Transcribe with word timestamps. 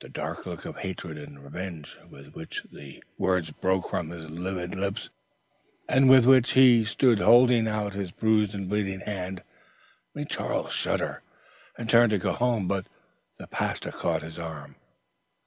The 0.00 0.10
dark 0.10 0.44
look 0.44 0.66
of 0.66 0.76
hatred 0.76 1.16
and 1.16 1.42
revenge 1.42 1.96
with 2.10 2.34
which 2.34 2.66
the 2.70 3.02
words 3.16 3.50
broke 3.50 3.88
from 3.88 4.10
his 4.10 4.28
livid 4.30 4.74
lips, 4.74 5.08
and 5.88 6.06
with 6.10 6.26
which 6.26 6.50
he 6.50 6.84
stood 6.84 7.18
holding 7.18 7.66
out 7.66 7.94
his 7.94 8.12
bruised 8.12 8.54
and 8.54 8.68
bleeding 8.68 9.00
hand, 9.00 9.42
made 10.14 10.28
Charles 10.28 10.74
shudder 10.74 11.22
and 11.78 11.88
turn 11.88 12.10
to 12.10 12.18
go 12.18 12.34
home; 12.34 12.68
but 12.68 12.88
the 13.38 13.46
pastor 13.46 13.90
caught 13.90 14.20
his 14.20 14.38
arm. 14.38 14.76